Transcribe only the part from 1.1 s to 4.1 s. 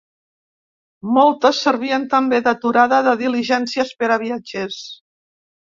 Moltes servien també d'aturada de diligències